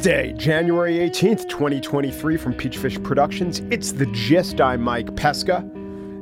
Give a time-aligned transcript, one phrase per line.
[0.00, 3.58] Wednesday, January 18th, 2023, from Peachfish Productions.
[3.70, 4.58] It's the gist.
[4.58, 5.70] I'm Mike Pesca.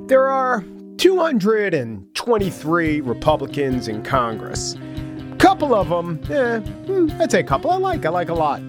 [0.08, 0.64] There are
[0.96, 4.74] 223 Republicans in Congress.
[5.30, 8.04] A couple of them, eh, hmm, I'd say a couple I like.
[8.04, 8.60] I like a lot.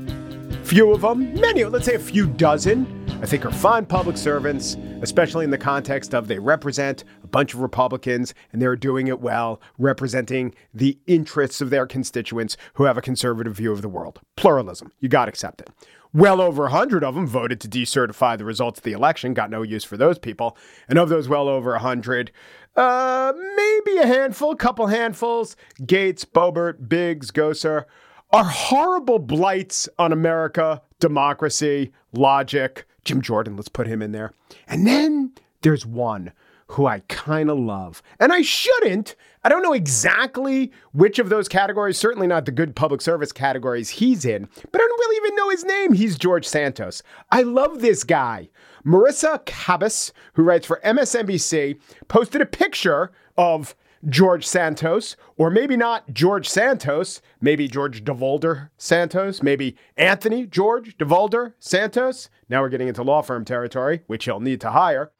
[0.62, 4.78] Few of them, many, let's say a few dozen, I think are fine public servants,
[5.02, 9.20] especially in the context of they represent a bunch of Republicans and they're doing it
[9.20, 14.22] well, representing the interests of their constituents who have a conservative view of the world.
[14.38, 15.70] Pluralism, you got to accept it.
[16.14, 19.64] Well over 100 of them voted to decertify the results of the election, got no
[19.64, 20.58] use for those people.
[20.88, 22.32] And of those well over 100,
[22.78, 27.84] uh, maybe a handful, a couple handfuls, Gaetz, Boebert, Biggs, Gosar,
[28.32, 32.86] are horrible blights on America, democracy, logic.
[33.10, 34.34] Jim Jordan, let's put him in there.
[34.68, 35.32] And then
[35.64, 36.32] there's one
[36.68, 38.04] who I kind of love.
[38.20, 39.16] And I shouldn't.
[39.44, 43.90] I don't know exactly which of those categories, certainly not the good public service categories
[43.90, 45.94] he's in, but I don't really even know his name.
[45.94, 47.02] He's George Santos.
[47.32, 48.50] I love this guy.
[48.86, 53.76] Marisa Kabas, who writes for MSNBC, posted a picture of
[54.08, 61.54] George Santos, or maybe not George Santos, maybe George DeVolder Santos, maybe Anthony George DeVolder
[61.60, 62.30] Santos.
[62.50, 65.12] Now we're getting into law firm territory, which he'll need to hire.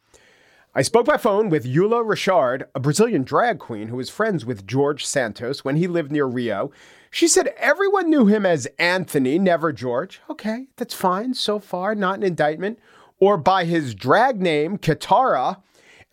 [0.74, 4.68] I spoke by phone with Eula Rochard, a Brazilian drag queen who was friends with
[4.68, 6.72] George Santos when he lived near Rio.
[7.12, 10.22] She said everyone knew him as Anthony, never George.
[10.30, 12.80] Okay, that's fine so far, not an indictment.
[13.20, 15.62] Or by his drag name, Kitara,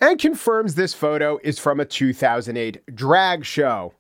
[0.01, 3.95] and confirms this photo is from a 2008 drag show.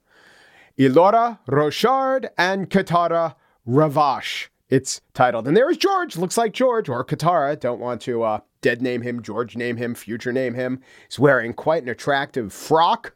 [0.78, 3.34] Eula Rochard and Kitara
[3.68, 4.48] Ravache.
[4.68, 5.46] It's titled.
[5.46, 7.58] And there's George, looks like George, or Kitara.
[7.58, 10.80] Don't want to uh, dead name him, George name him, future name him.
[11.08, 13.14] He's wearing quite an attractive frock.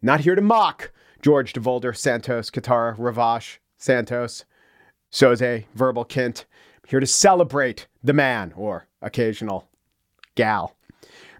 [0.00, 4.44] Not here to mock George DeVolder, Santos, Kitara, Ravache, Santos,
[5.12, 6.44] Soze, Verbal Kint.
[6.86, 9.68] Here to celebrate the man or occasional
[10.34, 10.76] gal.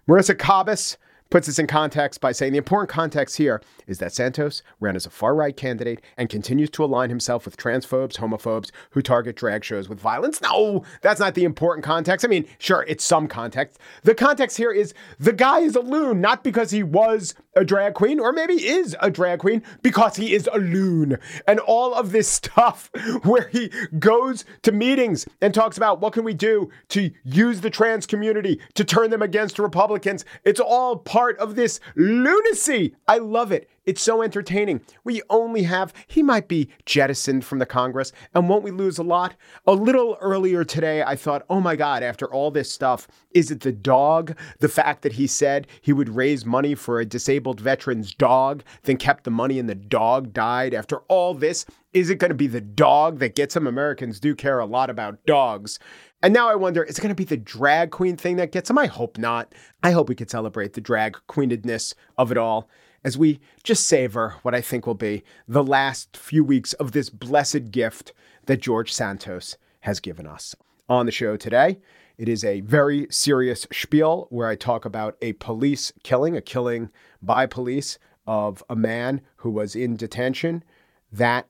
[0.07, 0.97] Marisa Kabas
[1.29, 5.05] puts this in context by saying the important context here is that Santos ran as
[5.05, 9.63] a far right candidate and continues to align himself with transphobes, homophobes who target drag
[9.63, 10.41] shows with violence.
[10.41, 12.25] No, that's not the important context.
[12.25, 13.79] I mean, sure, it's some context.
[14.03, 17.95] The context here is the guy is a loon, not because he was a drag
[17.95, 21.17] queen, or maybe is a drag queen because he is a loon.
[21.47, 22.89] And all of this stuff
[23.23, 27.69] where he goes to meetings and talks about what can we do to use the
[27.69, 30.23] trans community to turn them against Republicans.
[30.43, 32.95] It's all part of this lunacy.
[33.07, 33.69] I love it.
[33.87, 34.81] It's so entertaining.
[35.05, 39.03] We only have, he might be jettisoned from the Congress, and won't we lose a
[39.03, 39.35] lot?
[39.65, 43.61] A little earlier today, I thought, oh my God, after all this stuff, is it
[43.61, 44.37] the dog?
[44.59, 48.97] The fact that he said he would raise money for a disabled veteran's dog, then
[48.97, 50.73] kept the money and the dog died.
[50.73, 53.67] After all this, is it going to be the dog that gets him?
[53.67, 55.79] Americans do care a lot about dogs.
[56.21, 58.69] And now I wonder, is it going to be the drag queen thing that gets
[58.69, 58.77] him?
[58.77, 59.53] I hope not.
[59.83, 62.69] I hope we could celebrate the drag queenedness of it all
[63.03, 67.09] as we just savor what I think will be the last few weeks of this
[67.09, 68.13] blessed gift
[68.47, 70.55] that George Santos has given us.
[70.89, 71.79] On the show today,
[72.17, 76.89] it is a very serious spiel where I talk about a police killing, a killing
[77.21, 80.63] by police of a man who was in detention
[81.11, 81.47] that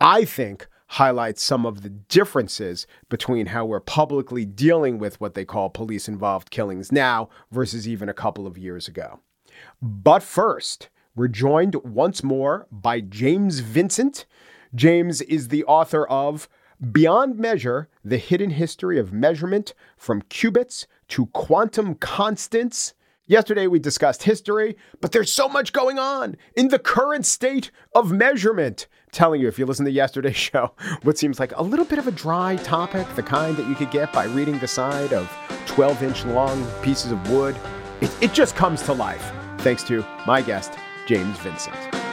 [0.00, 5.44] I think highlights some of the differences between how we're publicly dealing with what they
[5.44, 9.20] call police involved killings now versus even a couple of years ago.
[9.80, 14.26] But first, we're joined once more by James Vincent.
[14.74, 16.48] James is the author of
[16.92, 22.94] Beyond Measure The Hidden History of Measurement from Cubits to Quantum Constants.
[23.26, 28.12] Yesterday we discussed history, but there's so much going on in the current state of
[28.12, 28.86] measurement.
[29.14, 30.72] Telling you, if you listen to yesterday's show,
[31.04, 33.92] what seems like a little bit of a dry topic, the kind that you could
[33.92, 35.30] get by reading the side of
[35.66, 37.56] 12 inch long pieces of wood,
[38.00, 40.74] it, it just comes to life thanks to my guest,
[41.06, 42.03] James Vincent.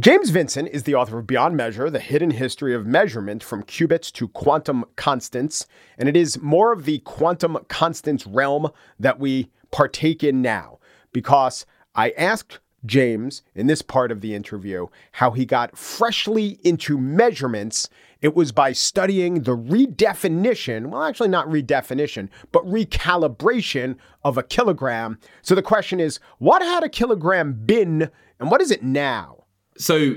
[0.00, 4.10] James Vincent is the author of Beyond Measure The Hidden History of Measurement from Cubits
[4.10, 5.68] to Quantum Constants.
[5.96, 10.80] And it is more of the quantum constants realm that we partake in now
[11.12, 11.64] because
[11.94, 17.88] I asked James in this part of the interview how he got freshly into measurements.
[18.20, 23.94] It was by studying the redefinition, well, actually, not redefinition, but recalibration
[24.24, 25.20] of a kilogram.
[25.42, 29.43] So the question is what had a kilogram been and what is it now?
[29.78, 30.16] So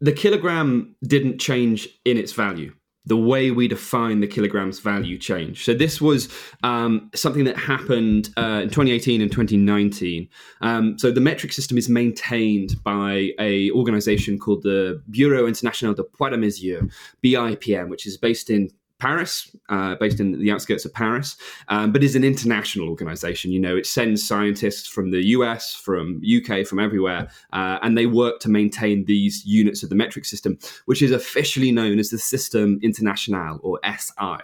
[0.00, 2.74] the kilogram didn't change in its value.
[3.06, 5.64] The way we define the kilogram's value changed.
[5.64, 6.28] So this was
[6.62, 10.28] um, something that happened uh, in 2018 and 2019.
[10.60, 16.04] Um, so the metric system is maintained by a organization called the Bureau International de
[16.04, 16.90] Poids de Mesure,
[17.24, 18.68] BIPM, which is based in
[19.00, 21.36] Paris, uh, based in the outskirts of Paris,
[21.68, 23.50] um, but is an international organization.
[23.50, 28.06] You know, it sends scientists from the US, from UK, from everywhere, uh, and they
[28.06, 32.18] work to maintain these units of the metric system, which is officially known as the
[32.18, 34.38] System International or SI.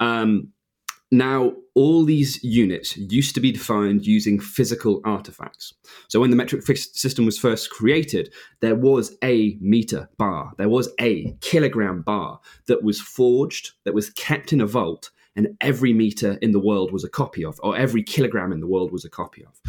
[0.00, 0.52] Um,
[1.12, 5.74] now, all these units used to be defined using physical artifacts.
[6.08, 10.88] So, when the metric system was first created, there was a meter bar, there was
[10.98, 16.38] a kilogram bar that was forged, that was kept in a vault, and every meter
[16.40, 19.10] in the world was a copy of, or every kilogram in the world was a
[19.10, 19.60] copy of.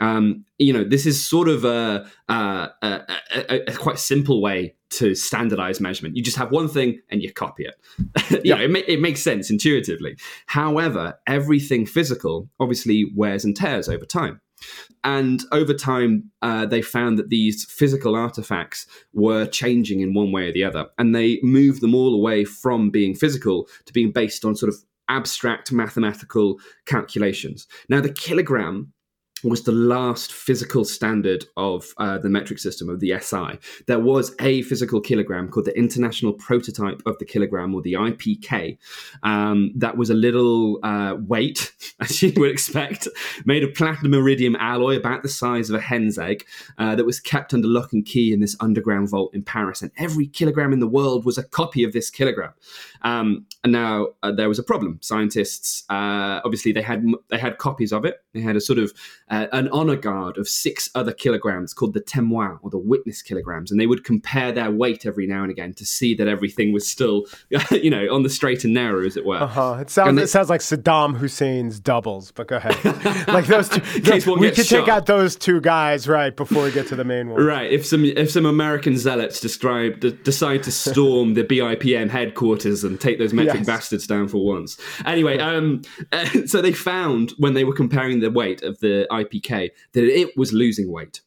[0.00, 5.14] Um, you know, this is sort of a, a, a, a quite simple way to
[5.14, 6.16] standardize measurement.
[6.16, 7.74] You just have one thing and you copy it.
[8.30, 8.56] you yeah.
[8.56, 10.16] know, it, ma- it makes sense intuitively.
[10.46, 14.40] However, everything physical obviously wears and tears over time.
[15.04, 20.48] And over time, uh, they found that these physical artifacts were changing in one way
[20.48, 20.86] or the other.
[20.98, 24.76] And they moved them all away from being physical to being based on sort of
[25.08, 27.66] abstract mathematical calculations.
[27.88, 28.92] Now, the kilogram
[29.44, 33.58] was the last physical standard of uh, the metric system of the SI.
[33.86, 38.78] There was a physical kilogram called the International Prototype of the Kilogram, or the IPK.
[39.22, 43.08] Um, that was a little uh, weight, as you would expect,
[43.44, 46.44] made of platinum iridium alloy about the size of a hen's egg,
[46.78, 49.82] uh, that was kept under lock and key in this underground vault in Paris.
[49.82, 52.52] And every kilogram in the world was a copy of this kilogram.
[53.02, 54.98] Um, and now uh, there was a problem.
[55.02, 58.22] Scientists, uh, obviously, they had they had copies of it.
[58.32, 58.92] They had a sort of
[59.30, 63.70] uh, an honor guard of six other kilograms called the témoin or the witness kilograms,
[63.70, 66.88] and they would compare their weight every now and again to see that everything was
[66.88, 67.24] still,
[67.70, 69.36] you know, on the straight and narrow, as it were.
[69.36, 69.78] Uh-huh.
[69.80, 72.76] It sounds they, it sounds like Saddam Hussein's doubles, but go ahead.
[73.28, 73.80] like those two,
[74.34, 74.80] we could shot.
[74.80, 77.42] take out those two guys right before we get to the main one.
[77.42, 77.70] Right.
[77.70, 83.18] If some if some American zealots describe decide to storm the BIPM headquarters and take
[83.18, 83.66] those metric yes.
[83.66, 84.78] bastards down for once.
[85.06, 85.82] Anyway, um,
[86.12, 90.36] uh, so they found when they were comparing the weight of the IPK that it
[90.36, 91.20] was losing weight.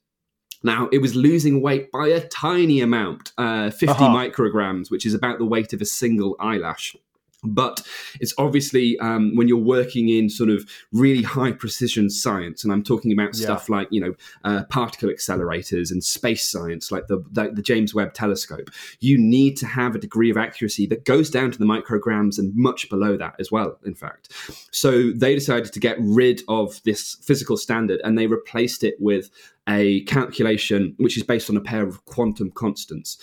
[0.64, 4.08] Now, it was losing weight by a tiny amount, uh, 50 uh-huh.
[4.08, 6.96] micrograms, which is about the weight of a single eyelash.
[7.44, 7.82] But
[8.20, 12.84] it's obviously um, when you're working in sort of really high precision science, and I'm
[12.84, 13.46] talking about yeah.
[13.46, 17.94] stuff like you know uh, particle accelerators and space science, like the, the, the James
[17.94, 18.70] Webb Telescope.
[19.00, 22.56] You need to have a degree of accuracy that goes down to the micrograms and
[22.56, 23.80] much below that as well.
[23.86, 24.32] In fact,
[24.72, 29.30] so they decided to get rid of this physical standard and they replaced it with
[29.68, 33.18] a calculation which is based on a pair of quantum constants.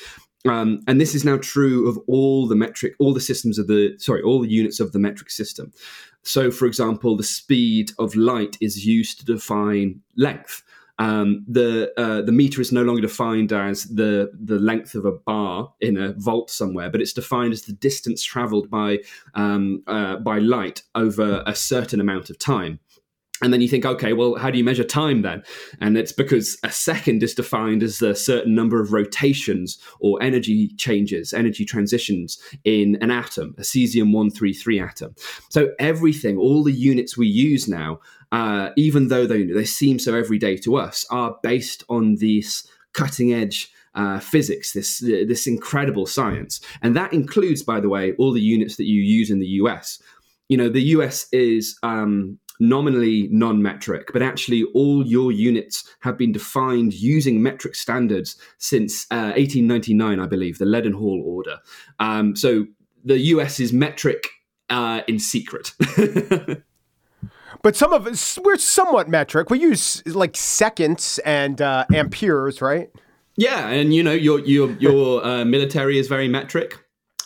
[0.49, 3.95] Um, and this is now true of all the metric, all the systems of the,
[3.99, 5.73] sorry, all the units of the metric system.
[6.23, 10.63] So, for example, the speed of light is used to define length.
[10.99, 15.13] Um, the uh, the meter is no longer defined as the the length of a
[15.13, 18.99] bar in a vault somewhere, but it's defined as the distance travelled by
[19.35, 22.81] um, uh, by light over a certain amount of time.
[23.43, 25.43] And then you think, okay, well, how do you measure time then?
[25.81, 30.69] And it's because a second is defined as a certain number of rotations or energy
[30.77, 35.15] changes, energy transitions in an atom, a cesium 133 atom.
[35.49, 38.01] So everything, all the units we use now,
[38.33, 43.33] uh, even though they, they seem so everyday to us, are based on this cutting
[43.33, 48.33] edge uh, physics, this uh, this incredible science, and that includes, by the way, all
[48.33, 50.01] the units that you use in the US.
[50.49, 56.17] You know, the US is um, nominally non metric, but actually all your units have
[56.17, 61.59] been defined using metric standards since uh, 1899, I believe, the Mendenhall Order.
[61.99, 62.67] Um, so
[63.05, 64.29] the US is metric
[64.69, 65.73] uh, in secret.
[67.63, 69.51] but some of us, we're somewhat metric.
[69.51, 72.91] We use like seconds and uh, amperes, right?
[73.37, 76.79] Yeah, and you know your your your uh, military is very metric.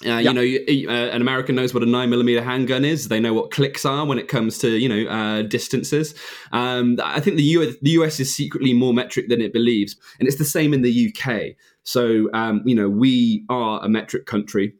[0.05, 0.25] Uh, yep.
[0.25, 3.09] You know, you, uh, an American knows what a nine millimeter handgun is.
[3.09, 6.15] They know what clicks are when it comes to you know uh, distances.
[6.53, 10.27] Um, I think the US, the US is secretly more metric than it believes, and
[10.27, 11.57] it's the same in the UK.
[11.85, 14.75] So, um, you know, we are a metric country,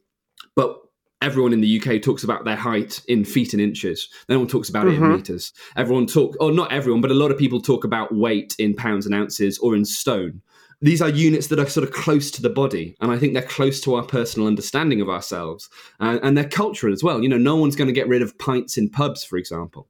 [0.55, 0.79] but
[1.21, 4.09] everyone in the UK talks about their height in feet and inches.
[4.27, 4.93] No one talks about mm-hmm.
[4.93, 5.15] it in mm-hmm.
[5.17, 5.53] meters.
[5.77, 9.05] Everyone talk, or not everyone, but a lot of people talk about weight in pounds
[9.05, 10.41] and ounces or in stone
[10.81, 13.41] these are units that are sort of close to the body and i think they're
[13.41, 17.21] close to our personal understanding of ourselves uh, and they're cultural as well.
[17.21, 19.87] You know no one's going to get rid of pints in pubs for example.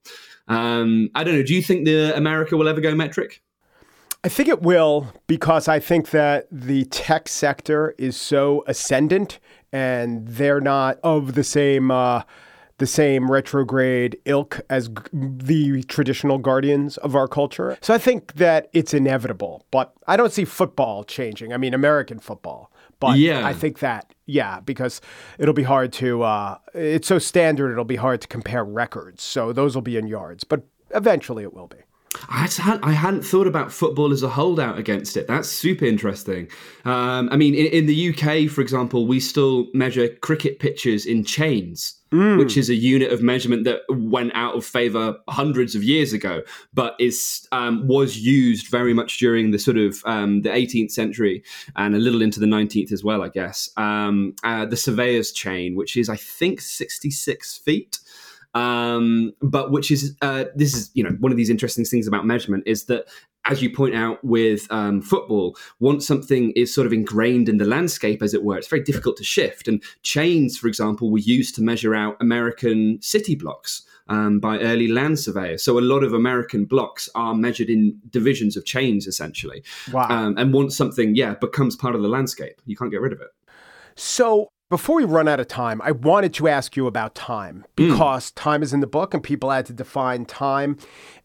[0.47, 3.41] Um, i don't know do you think the america will ever go metric?
[4.23, 9.37] I think it will because I think that the tech sector is so ascendant
[9.71, 12.23] and they're not of the same uh,
[12.77, 17.77] the same retrograde ilk as g- the traditional guardians of our culture.
[17.81, 21.53] So I think that it's inevitable, but I don't see football changing.
[21.53, 22.71] I mean, American football.
[22.99, 23.45] But yeah.
[23.45, 25.01] I think that, yeah, because
[25.37, 29.21] it'll be hard to, uh, it's so standard, it'll be hard to compare records.
[29.23, 31.77] So those will be in yards, but eventually it will be.
[32.29, 35.27] I hadn't, I hadn't thought about football as a holdout against it.
[35.27, 36.47] That's super interesting.
[36.85, 41.23] Um, I mean, in, in, the UK, for example, we still measure cricket pitches in
[41.23, 42.37] chains, mm.
[42.37, 46.41] which is a unit of measurement that went out of favour hundreds of years ago,
[46.73, 51.43] but is um, was used very much during the sort of um, the 18th century
[51.75, 53.69] and a little into the 19th as well, I guess.
[53.77, 57.99] Um, uh, the surveyor's chain, which is I think 66 feet.
[58.55, 62.25] Um, but which is uh, this is you know one of these interesting things about
[62.25, 63.05] measurement is that
[63.43, 67.65] as you point out with um, football, once something is sort of ingrained in the
[67.65, 69.67] landscape, as it were, it's very difficult to shift.
[69.67, 73.83] And chains, for example, were used to measure out American city blocks.
[74.07, 75.63] Um, by early land surveyors.
[75.63, 79.63] So a lot of American blocks are measured in divisions of chains, essentially.
[79.91, 80.07] Wow.
[80.09, 83.19] Um, and once something, yeah, becomes part of the landscape, you can't get rid of
[83.19, 83.29] it.
[83.95, 87.87] So before we run out of time, I wanted to ask you about time hmm.
[87.87, 88.35] because mm.
[88.35, 90.77] time is in the book and people had to define time.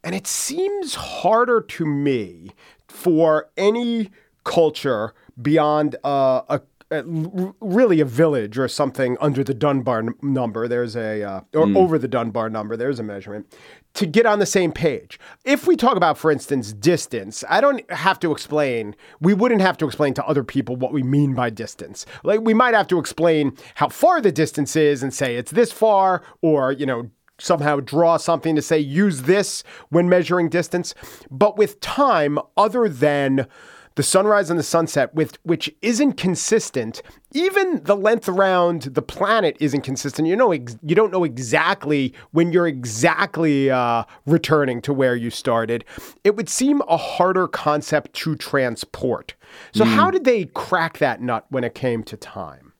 [0.04, 2.52] And it seems harder to me
[2.88, 4.10] for any
[4.44, 10.66] culture beyond uh, a really a village or something under the Dunbar n- number.
[10.66, 11.76] There's a uh, or mm.
[11.76, 12.76] over the Dunbar number.
[12.76, 13.54] There's a measurement
[13.94, 15.18] to get on the same page.
[15.44, 18.96] If we talk about, for instance, distance, I don't have to explain.
[19.20, 22.06] We wouldn't have to explain to other people what we mean by distance.
[22.24, 25.70] Like we might have to explain how far the distance is and say it's this
[25.70, 30.94] far, or you know somehow draw something to say use this when measuring distance.
[31.30, 33.46] But with time, other than
[33.94, 37.02] the sunrise and the sunset, with which isn't consistent.
[37.32, 40.28] Even the length around the planet isn't consistent.
[40.28, 45.30] You know, ex- you don't know exactly when you're exactly uh, returning to where you
[45.30, 45.84] started.
[46.24, 49.34] It would seem a harder concept to transport.
[49.72, 49.94] So, mm.
[49.94, 52.72] how did they crack that nut when it came to time?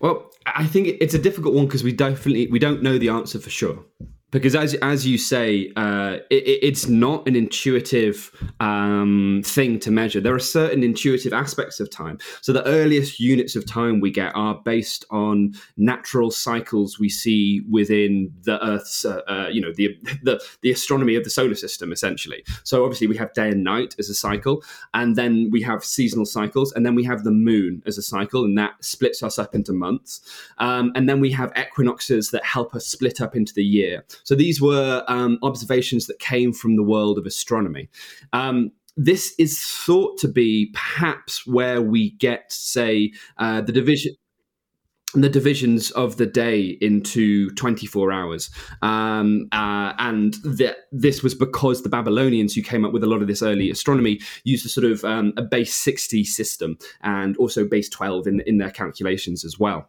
[0.00, 3.38] Well, I think it's a difficult one because we definitely we don't know the answer
[3.38, 3.84] for sure
[4.34, 10.20] because as as you say, uh, it, it's not an intuitive um, thing to measure.
[10.20, 12.18] There are certain intuitive aspects of time.
[12.40, 17.62] So the earliest units of time we get are based on natural cycles we see
[17.70, 21.92] within the Earth's, uh, uh, you know, the, the the astronomy of the solar system,
[21.92, 22.44] essentially.
[22.64, 24.64] So obviously we have day and night as a cycle,
[24.94, 28.44] and then we have seasonal cycles, and then we have the moon as a cycle,
[28.44, 30.20] and that splits us up into months,
[30.58, 34.02] um, and then we have equinoxes that help us split up into the year.
[34.24, 37.88] So these were um, observations that came from the world of astronomy.
[38.32, 44.14] Um, this is thought to be perhaps where we get, say, uh, the division
[45.14, 48.50] the divisions of the day into 24 hours.
[48.82, 50.36] Um, uh, and
[50.90, 54.20] this was because the Babylonians, who came up with a lot of this early astronomy,
[54.42, 58.58] used a sort of um, a base 60 system and also base 12 in, in
[58.58, 59.88] their calculations as well.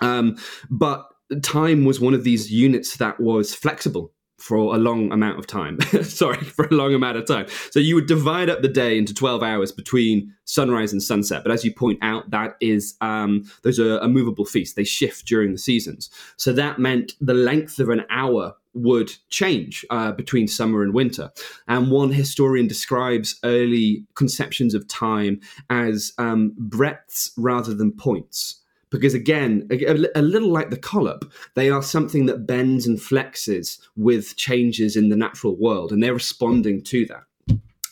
[0.00, 0.36] Um,
[0.70, 1.08] but
[1.42, 5.80] time was one of these units that was flexible for a long amount of time.
[6.02, 7.46] Sorry, for a long amount of time.
[7.70, 11.42] So you would divide up the day into 12 hours between sunrise and sunset.
[11.42, 14.76] But as you point out, that is um, those are a movable feast.
[14.76, 16.08] They shift during the seasons.
[16.36, 21.32] So that meant the length of an hour would change uh, between summer and winter.
[21.66, 29.14] And one historian describes early conceptions of time as um, breadths rather than points because
[29.14, 34.36] again a, a, little like the collop they are something that bends and flexes with
[34.36, 37.24] changes in the natural world and they're responding to that.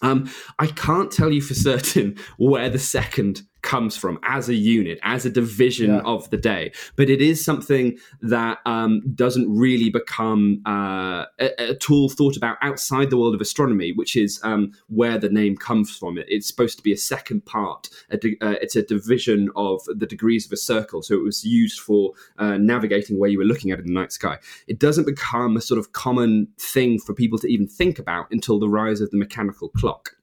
[0.03, 4.99] Um, I can't tell you for certain where the second comes from as a unit,
[5.03, 6.01] as a division yeah.
[6.05, 6.73] of the day.
[6.95, 12.59] But it is something that um, doesn't really become uh, a, a, tool thought about
[12.63, 16.17] outside the world of astronomy, which is um, where the name comes from.
[16.17, 17.89] It's supposed to be a second part.
[18.11, 21.03] A di- uh, it's a division of the degrees of a circle.
[21.03, 24.13] So it was used for uh, navigating where you were looking at in the night
[24.13, 24.39] sky.
[24.69, 28.61] It doesn't become a sort of common thing for people to even think about until
[28.61, 30.16] the rise of the mechanical clock.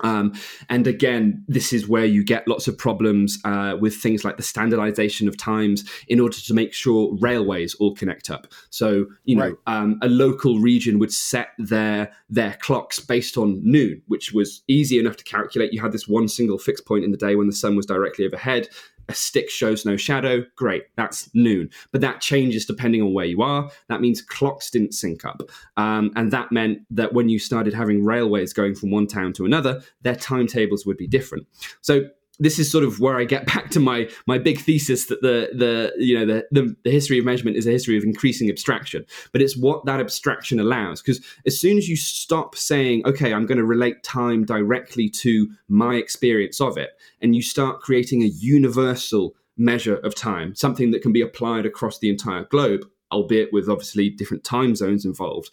[0.00, 0.32] Um,
[0.68, 4.42] and again, this is where you get lots of problems uh, with things like the
[4.42, 8.48] standardization of times in order to make sure railways all connect up.
[8.70, 9.56] So, you know, right.
[9.66, 14.98] um, a local region would set their their clocks based on noon, which was easy
[14.98, 15.72] enough to calculate.
[15.72, 18.26] You had this one single fixed point in the day when the sun was directly
[18.26, 18.68] overhead
[19.08, 21.70] a stick shows no shadow, great, that's noon.
[21.92, 23.70] But that changes depending on where you are.
[23.88, 25.42] That means clocks didn't sync up.
[25.76, 29.44] Um, and that meant that when you started having railways going from one town to
[29.44, 31.46] another, their timetables would be different.
[31.80, 32.08] So
[32.38, 35.50] this is sort of where I get back to my my big thesis that the
[35.52, 39.04] the you know the, the, the history of measurement is a history of increasing abstraction,
[39.32, 41.00] but it's what that abstraction allows.
[41.00, 45.48] Because as soon as you stop saying, okay, I'm going to relate time directly to
[45.68, 51.02] my experience of it, and you start creating a universal measure of time, something that
[51.02, 55.50] can be applied across the entire globe, albeit with obviously different time zones involved,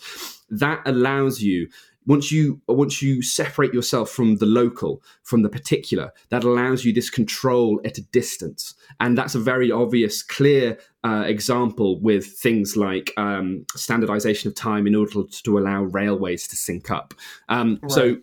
[0.49, 1.69] that allows you
[2.05, 6.93] once you once you separate yourself from the local from the particular that allows you
[6.93, 8.73] this control at a distance.
[8.99, 14.87] And that's a very obvious clear uh, example with things like um, standardization of time
[14.87, 17.13] in order to, to allow railways to sync up.
[17.49, 17.91] Um, right.
[17.91, 18.17] so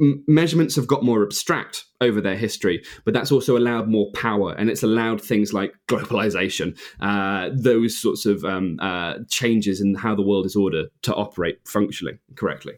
[0.00, 4.52] m- measurements have got more abstract over their history, but that's also allowed more power.
[4.52, 10.14] And it's allowed things like globalization, uh, those sorts of um, uh, changes in how
[10.14, 12.74] the world is ordered to operate functionally correctly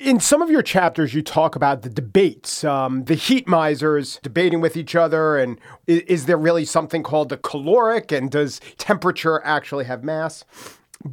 [0.00, 4.60] in some of your chapters, you talk about the debates, um, the heat misers debating
[4.60, 9.40] with each other, and is, is, there really something called the caloric, and does temperature
[9.44, 10.44] actually have mass?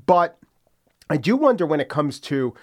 [0.06, 0.38] But
[1.10, 2.54] I do wonder when it comes to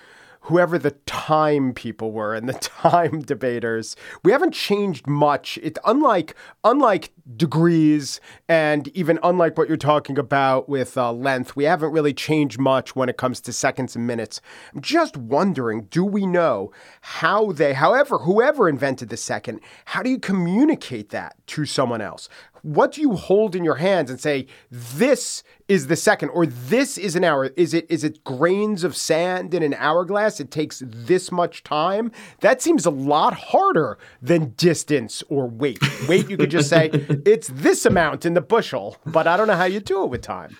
[0.44, 3.96] whoever the time people were and the time debaters.
[4.22, 5.58] We haven't changed much.
[5.62, 11.64] It unlike unlike degrees and even unlike what you're talking about with uh, length, we
[11.64, 14.40] haven't really changed much when it comes to seconds and minutes.
[14.74, 20.10] I'm just wondering, do we know how they, however, whoever invented the second, how do
[20.10, 22.28] you communicate that to someone else?
[22.64, 26.98] what do you hold in your hands and say this is the second or this
[26.98, 30.40] is an hour is it is it grains of sand in an hourglass?
[30.40, 32.12] It takes this much time?
[32.40, 35.78] That seems a lot harder than distance or weight.
[36.08, 39.56] Weight you could just say it's this amount in the bushel but i don't know
[39.56, 40.56] how you do it with time.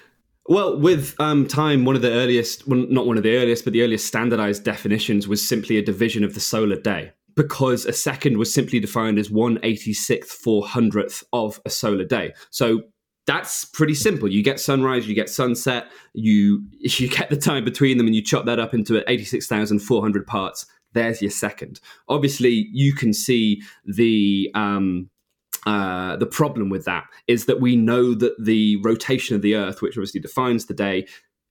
[0.46, 3.72] Well, with um, time, one of the earliest, well, not one of the earliest, but
[3.72, 8.36] the earliest standardized definitions was simply a division of the solar day because a second
[8.36, 12.34] was simply defined as 186th 400th of a solar day.
[12.50, 12.82] So
[13.26, 14.28] that's pretty simple.
[14.28, 18.22] You get sunrise, you get sunset, you you get the time between them, and you
[18.22, 20.66] chop that up into 86,400 parts.
[20.92, 21.80] There's your second.
[22.08, 25.10] Obviously, you can see the um,
[25.66, 29.80] uh, the problem with that is that we know that the rotation of the Earth,
[29.80, 31.06] which obviously defines the day,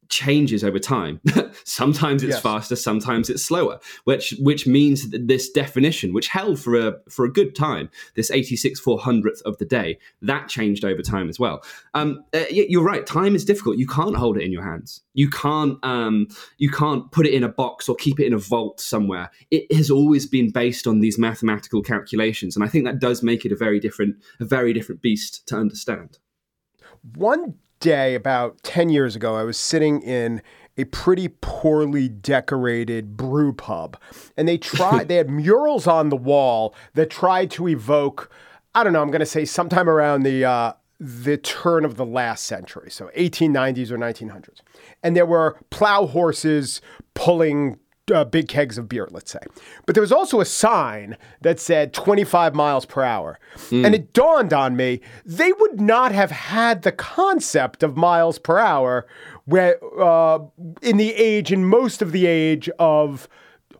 [0.09, 1.19] changes over time.
[1.63, 2.41] sometimes it's yes.
[2.41, 7.25] faster, sometimes it's slower, which which means that this definition, which held for a for
[7.25, 11.39] a good time, this 86 four hundredth of the day, that changed over time as
[11.39, 11.63] well.
[11.93, 13.05] Um, uh, you're right.
[13.05, 13.77] Time is difficult.
[13.77, 15.01] You can't hold it in your hands.
[15.13, 18.37] You can't um, you can't put it in a box or keep it in a
[18.37, 19.31] vault somewhere.
[19.51, 23.45] It has always been based on these mathematical calculations, and I think that does make
[23.45, 26.19] it a very different a very different beast to understand.
[27.15, 30.41] One day about 10 years ago, I was sitting in
[30.77, 33.97] a pretty poorly decorated brew pub.
[34.37, 38.31] And they tried, they had murals on the wall that tried to evoke,
[38.73, 42.05] I don't know, I'm going to say sometime around the, uh, the turn of the
[42.05, 44.61] last century, so 1890s or 1900s.
[45.03, 46.81] And there were plow horses
[47.13, 47.77] pulling
[48.11, 49.39] uh, big kegs of beer, let's say.
[49.85, 53.39] But there was also a sign that said 25 miles per hour.
[53.69, 53.85] Mm.
[53.85, 58.59] And it dawned on me they would not have had the concept of miles per
[58.59, 59.05] hour
[59.45, 60.39] where uh,
[60.81, 63.27] in the age, in most of the age of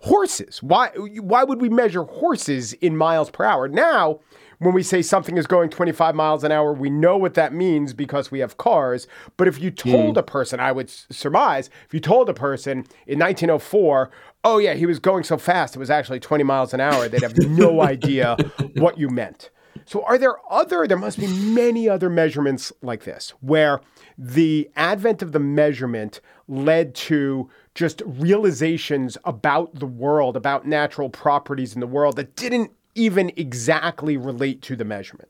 [0.02, 0.62] horses.
[0.62, 3.68] Why, why would we measure horses in miles per hour?
[3.68, 4.20] Now,
[4.64, 7.94] when we say something is going 25 miles an hour, we know what that means
[7.94, 9.08] because we have cars.
[9.38, 10.20] But if you told mm.
[10.20, 14.12] a person, I would surmise, if you told a person in 1904,
[14.44, 17.22] oh, yeah, he was going so fast, it was actually 20 miles an hour, they'd
[17.22, 18.36] have no idea
[18.76, 19.50] what you meant.
[19.86, 23.82] So, are there other, there must be many other measurements like this where
[24.18, 31.74] the advent of the measurement led to just realizations about the world, about natural properties
[31.74, 35.30] in the world that didn't even exactly relate to the measurement.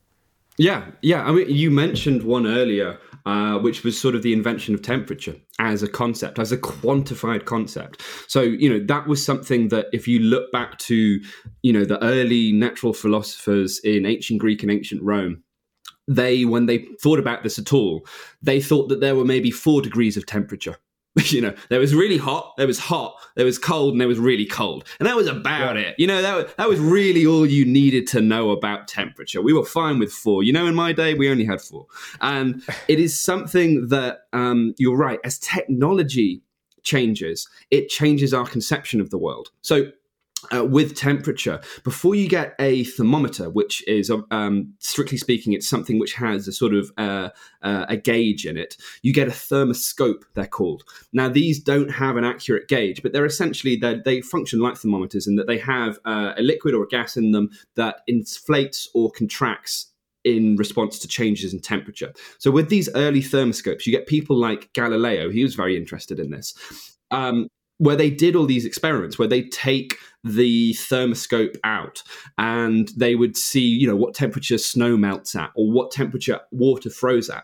[0.58, 1.24] Yeah, yeah.
[1.26, 5.36] I mean, you mentioned one earlier, uh, which was sort of the invention of temperature
[5.60, 8.04] as a concept, as a quantified concept.
[8.28, 11.20] So, you know, that was something that if you look back to,
[11.64, 15.44] you know, the early natural philosophers in ancient Greek and ancient Rome,
[16.08, 18.06] they, when they thought about this at all,
[18.42, 20.78] they thought that there were maybe four degrees of temperature
[21.26, 24.18] you know, there was really hot, there was hot, there was cold, and there was
[24.18, 24.84] really cold.
[25.00, 25.84] And that was about yeah.
[25.84, 25.96] it.
[26.00, 29.42] You know, that, that was really all you needed to know about temperature.
[29.42, 30.44] We were fine with four.
[30.44, 31.86] You know, in my day, we only had four.
[32.22, 36.42] And it is something that um, you're right, as technology
[36.82, 39.52] changes, it changes our conception of the world.
[39.62, 39.92] So
[40.54, 41.60] uh, with temperature.
[41.84, 46.52] Before you get a thermometer which is um, strictly speaking it's something which has a
[46.52, 47.30] sort of uh,
[47.62, 50.84] uh, a gauge in it you get a thermoscope they're called.
[51.12, 55.28] Now these don't have an accurate gauge but they're essentially they're, they function like thermometers
[55.28, 59.12] in that they have uh, a liquid or a gas in them that inflates or
[59.12, 59.88] contracts
[60.24, 62.14] in response to changes in temperature.
[62.38, 66.32] So with these early thermoscopes you get people like galileo he was very interested in
[66.32, 66.54] this
[67.12, 67.48] um,
[67.84, 72.02] where they did all these experiments where they take the thermoscope out
[72.38, 76.90] and they would see you know what temperature snow melts at or what temperature water
[76.90, 77.44] froze at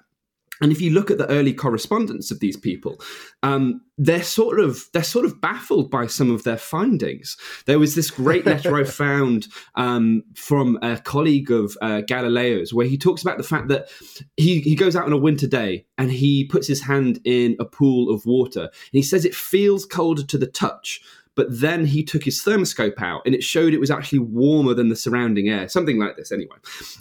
[0.62, 3.00] and if you look at the early correspondence of these people,
[3.44, 7.38] um, they're sort of they're sort of baffled by some of their findings.
[7.66, 12.88] There was this great letter I found um, from a colleague of uh, Galileo's where
[12.88, 13.90] he talks about the fact that
[14.38, 17.66] he he goes out on a winter day and he puts his hand in a
[17.66, 21.02] pool of water and he says it feels colder to the touch,
[21.40, 24.90] but then he took his thermoscope out and it showed it was actually warmer than
[24.90, 26.58] the surrounding air something like this anyway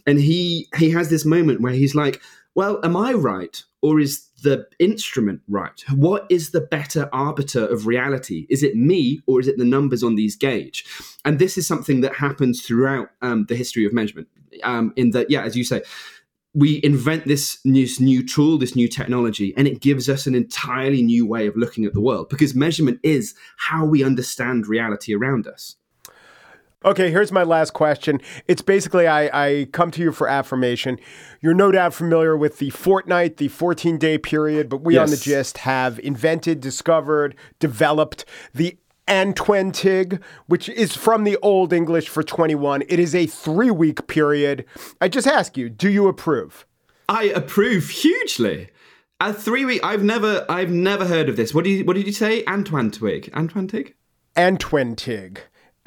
[0.06, 2.20] and he he has this moment where he's like
[2.58, 5.80] well, am I right or is the instrument right?
[5.94, 8.48] What is the better arbiter of reality?
[8.50, 10.84] Is it me or is it the numbers on these gauge?
[11.24, 14.26] And this is something that happens throughout um, the history of measurement.
[14.64, 15.82] Um, in that, yeah, as you say,
[16.52, 21.04] we invent this new, new tool, this new technology, and it gives us an entirely
[21.04, 25.46] new way of looking at the world because measurement is how we understand reality around
[25.46, 25.76] us.
[26.84, 28.20] Okay, here's my last question.
[28.46, 31.00] It's basically I, I come to you for affirmation.
[31.40, 35.02] You're no doubt familiar with the fortnight, the 14 day period, but we yes.
[35.02, 42.08] on the gist have invented, discovered, developed the Antwentig, which is from the Old English
[42.08, 42.84] for 21.
[42.88, 44.64] It is a three week period.
[45.00, 46.64] I just ask you, do you approve?
[47.08, 48.68] I approve hugely.
[49.20, 49.80] A three week.
[49.82, 51.52] I've never, I've never heard of this.
[51.52, 52.44] What do you, what did you say?
[52.44, 53.30] Antwentig.
[53.30, 53.94] Antwentig.
[54.36, 55.38] Antwentig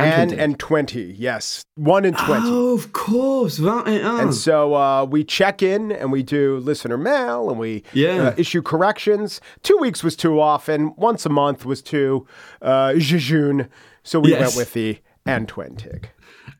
[0.05, 4.19] and and 20 yes 1 and 20 oh of course right oh.
[4.19, 8.29] and so uh, we check in and we do listener mail and we yeah.
[8.29, 12.27] uh, issue corrections two weeks was too often once a month was too
[12.61, 13.69] uh, jejune
[14.03, 14.41] so we yes.
[14.41, 15.89] went with the and 20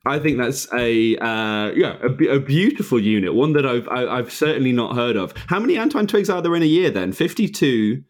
[0.05, 4.09] I think that's a uh, yeah a, a, beautiful unit, one that I've I, have
[4.09, 5.33] i have certainly not heard of.
[5.47, 6.89] How many Antwentwigs are there in a year?
[6.89, 8.03] Then fifty two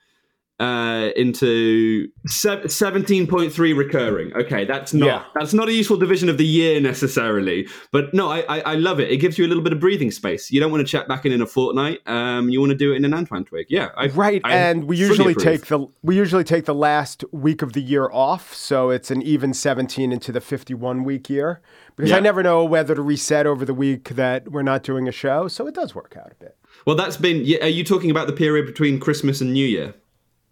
[0.61, 4.31] uh, into seventeen point three recurring.
[4.35, 5.23] Okay, that's not yeah.
[5.33, 8.99] that's not a useful division of the year necessarily, but no, I, I, I love
[8.99, 9.09] it.
[9.09, 10.51] It gives you a little bit of breathing space.
[10.51, 12.07] You don't want to check back in in a fortnight.
[12.07, 13.65] Um, you want to do it in an Antwentwig.
[13.69, 14.39] Yeah, I, right.
[14.45, 18.53] and we usually take the we usually take the last week of the year off,
[18.53, 21.59] so it's an even seventeen into the fifty one week year
[21.95, 22.17] because yeah.
[22.17, 25.47] I never know whether to reset over the week that we're not doing a show,
[25.47, 26.55] so it does work out a bit.
[26.85, 27.37] Well, that's been.
[27.63, 29.95] Are you talking about the period between Christmas and New Year?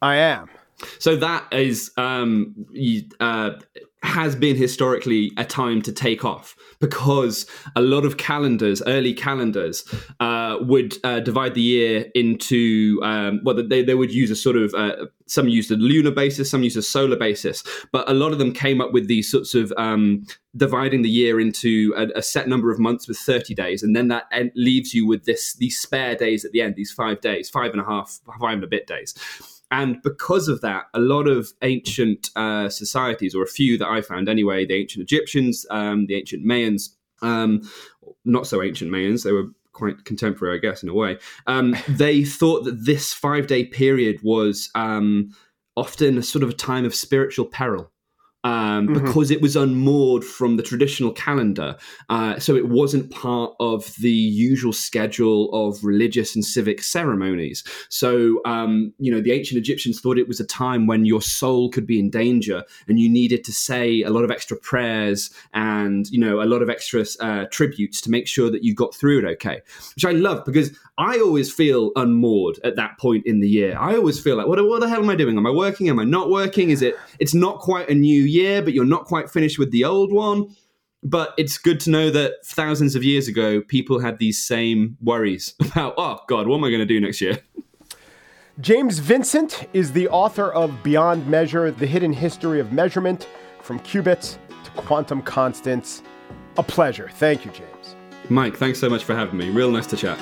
[0.02, 0.50] I am.
[1.00, 2.56] So that is um,
[3.20, 3.52] uh,
[4.02, 9.84] has been historically a time to take off because a lot of calendars, early calendars,
[10.22, 14.56] uh, would uh, divide the year into um, well, they, they would use a sort
[14.56, 18.32] of uh, some used a lunar basis, some used a solar basis, but a lot
[18.32, 22.22] of them came up with these sorts of um, dividing the year into a, a,
[22.22, 24.24] set number of months with 30 days, and then that
[24.56, 27.82] leaves you with this these spare days at the end, these five days, five and
[27.82, 29.14] a half, five and a bit days.
[29.72, 34.02] And because of that, a lot of ancient uh, societies, or a few that I
[34.02, 36.90] found anyway, the ancient Egyptians, um, the ancient Mayans,
[37.22, 37.70] um,
[38.26, 41.18] not so ancient Mayans, they were quite contemporary, I guess, in a way.
[41.48, 45.36] Um, they thought that this five day period was um,
[45.78, 47.92] often a sort of a time of spiritual peril
[48.44, 49.06] um, mm-hmm.
[49.06, 51.76] because it was unmoored from the traditional calendar.
[52.10, 57.64] Uh, so it wasn't part of the usual schedule of religious and civic ceremonies.
[57.90, 61.70] So, um, you know, the ancient Egyptians thought it was a time when your soul
[61.70, 66.10] could be in danger and you needed to say a lot of extra prayers and,
[66.10, 69.20] you know, a lot of extra uh, tributes to make sure that you got through
[69.20, 69.62] it okay,
[69.96, 73.78] which I love because I always feel unmoored at that point in the year.
[73.80, 75.38] I always feel like, what, what the hell am I doing?
[75.38, 75.88] Am I working?
[75.90, 76.72] Am I not working?
[76.72, 78.30] Is it, it's not quite a new year,
[78.62, 80.56] but you're not quite finished with the old one.
[81.02, 85.54] But it's good to know that thousands of years ago, people had these same worries
[85.60, 87.40] about, oh, God, what am I going to do next year?
[88.62, 93.30] James Vincent is the author of Beyond Measure The Hidden History of Measurement
[93.62, 96.04] from Cubits to Quantum Constants.
[96.58, 97.10] A pleasure.
[97.14, 97.96] Thank you, James.
[98.28, 99.50] Mike, thanks so much for having me.
[99.50, 100.20] Real nice to chat.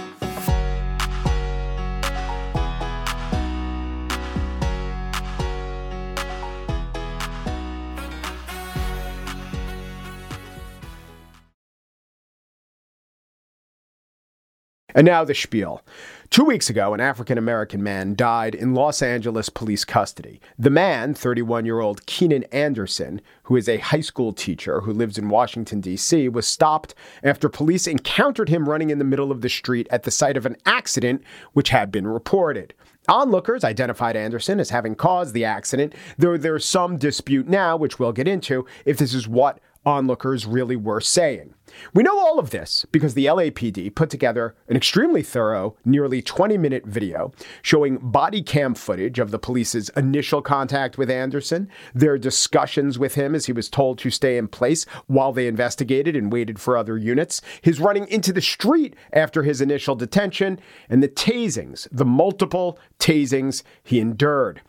[14.98, 15.84] And now the spiel.
[16.32, 20.42] Two weeks ago, an African American man died in Los Angeles police custody.
[20.58, 25.20] The man, 31 year old Keenan Anderson, who is a high school teacher who lives
[25.20, 29.50] in Washington, D.C., was stopped after police encountered him running in the middle of the
[29.50, 32.74] street at the site of an accident which had been reported.
[33.08, 38.12] Onlookers identified Anderson as having caused the accident, though there's some dispute now, which we'll
[38.14, 41.54] get into, if this is what onlookers really were saying.
[41.94, 46.58] We know all of this because the LAPD put together an extremely thorough, nearly 20
[46.58, 52.98] minute video showing body cam footage of the police's initial contact with Anderson, their discussions
[53.00, 56.60] with him as he was told to stay in place while they investigated and waited
[56.60, 60.60] for other units, his running into the street after his initial detention,
[60.90, 64.62] and the tasings, the multiple tasings he endured.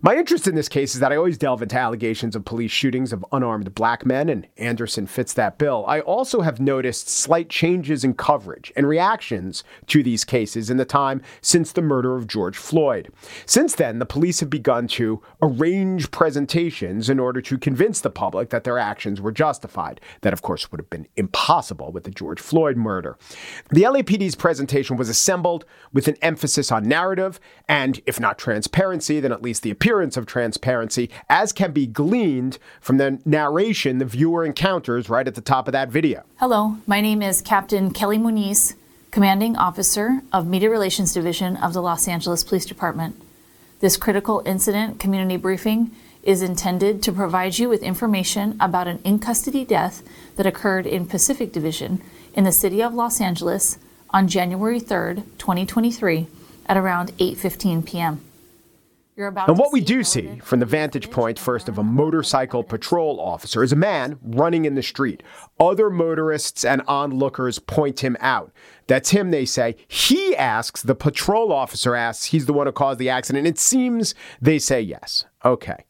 [0.00, 3.12] My interest in this case is that I always delve into allegations of police shootings
[3.12, 5.84] of unarmed black men, and Anderson fits that bill.
[5.86, 10.84] I also have noticed slight changes in coverage and reactions to these cases in the
[10.84, 13.12] time since the murder of George Floyd.
[13.46, 18.50] Since then, the police have begun to arrange presentations in order to convince the public
[18.50, 20.00] that their actions were justified.
[20.22, 23.16] That, of course, would have been impossible with the George Floyd murder.
[23.70, 29.32] The LAPD's presentation was assembled with an emphasis on narrative and, if not transparency, then
[29.32, 34.44] at least the appearance of transparency, as can be gleaned from the narration the viewer
[34.44, 36.24] encounters right at the top of that video.
[36.42, 38.74] Hello, my name is Captain Kelly Muniz,
[39.12, 43.14] Commanding Officer of Media Relations Division of the Los Angeles Police Department.
[43.78, 45.92] This critical incident community briefing
[46.24, 50.02] is intended to provide you with information about an in custody death
[50.34, 52.02] that occurred in Pacific Division
[52.34, 53.78] in the city of Los Angeles
[54.10, 56.26] on January 3rd, 2023
[56.66, 58.20] at around 8:15 p.m.
[59.16, 63.62] And what we do see from the vantage point first of a motorcycle patrol officer
[63.62, 65.22] is a man running in the street.
[65.60, 68.52] Other motorists and onlookers point him out.
[68.86, 69.76] That's him, they say.
[69.86, 73.46] He asks, the patrol officer asks, he's the one who caused the accident.
[73.46, 75.26] It seems they say yes.
[75.44, 75.84] Okay.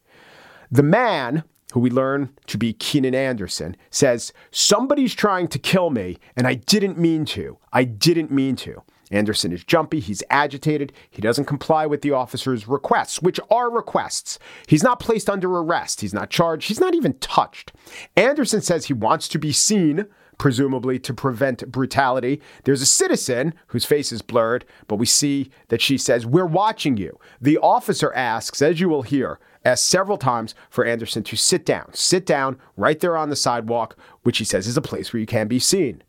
[0.70, 6.18] The man, who we learn to be Keenan Anderson, says, Somebody's trying to kill me,
[6.34, 7.58] and I didn't mean to.
[7.72, 8.82] I didn't mean to.
[9.12, 14.38] Anderson is jumpy, he's agitated, he doesn't comply with the officer's requests, which are requests.
[14.66, 17.72] He's not placed under arrest, he's not charged, he's not even touched.
[18.16, 20.06] Anderson says he wants to be seen,
[20.38, 22.40] presumably to prevent brutality.
[22.64, 26.96] There's a citizen whose face is blurred, but we see that she says, We're watching
[26.96, 27.18] you.
[27.40, 31.90] The officer asks, as you will hear, asks several times for Anderson to sit down.
[31.92, 35.26] Sit down right there on the sidewalk, which he says is a place where you
[35.26, 36.02] can be seen.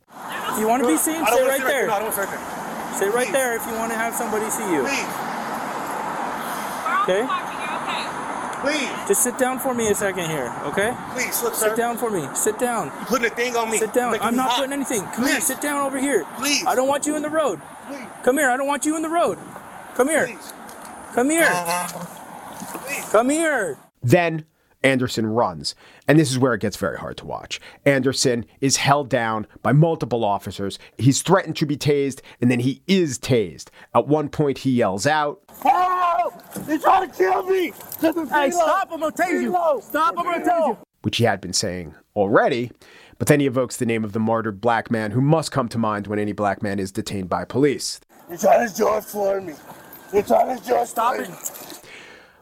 [0.58, 1.24] You want to be seen?
[1.26, 1.86] Stay right there.
[1.86, 2.10] No,
[2.94, 3.32] I don't want to sit right there.
[3.32, 4.82] Sit right there if you want to have somebody see you.
[4.82, 5.34] Please.
[7.04, 7.26] Okay?
[8.64, 9.08] Please.
[9.08, 10.96] Just sit down for me a second here, okay?
[11.12, 11.68] Please, look, sir.
[11.68, 12.26] Sit down for me.
[12.34, 12.86] Sit down.
[12.86, 13.78] You're putting a thing on me.
[13.78, 14.18] Sit down.
[14.20, 14.56] I'm not hot.
[14.60, 15.02] putting anything.
[15.12, 15.40] Come here.
[15.40, 16.24] Sit down over here.
[16.38, 16.64] Please.
[16.64, 17.60] I don't want you in the road.
[17.88, 18.06] Please.
[18.22, 18.48] Come here.
[18.48, 19.38] I don't want you in the road.
[19.94, 20.26] Come here.
[20.26, 20.52] Please.
[21.12, 21.44] Come here.
[21.44, 22.78] Uh-huh.
[22.78, 23.04] Please.
[23.10, 23.76] Come here.
[24.02, 24.46] Then
[24.84, 25.74] Anderson runs.
[26.06, 27.60] And this is where it gets very hard to watch.
[27.84, 30.78] Anderson is held down by multiple officers.
[30.98, 33.70] He's threatened to be tased, and then he is tased.
[33.94, 36.34] At one point, he yells out, Help!
[36.66, 37.72] They're trying to kill me!
[38.00, 38.88] Hey, stop.
[38.92, 39.80] I'm going to tase you.
[39.82, 40.14] Stop.
[40.16, 40.78] I'm going to tase you.
[41.02, 42.70] which he had been saying already.
[43.18, 45.78] But then he evokes the name of the martyred black man who must come to
[45.78, 48.00] mind when any black man is detained by police.
[48.28, 49.54] They're trying to George Floyd me.
[50.12, 51.30] They're trying to George Stop it.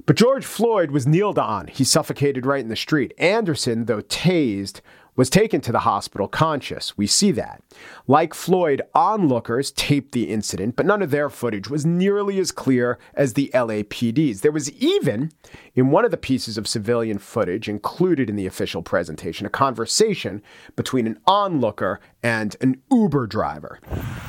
[0.04, 1.68] But George Floyd was kneeled on.
[1.68, 3.14] He suffocated right in the street.
[3.18, 4.80] Anderson, though tased,
[5.14, 6.96] was taken to the hospital conscious.
[6.96, 7.62] We see that.
[8.08, 12.98] Like Floyd, onlookers taped the incident, but none of their footage was nearly as clear
[13.14, 14.40] as the LAPD's.
[14.40, 15.30] There was even,
[15.74, 20.42] in one of the pieces of civilian footage included in the official presentation, a conversation
[20.76, 23.80] between an onlooker and an Uber driver.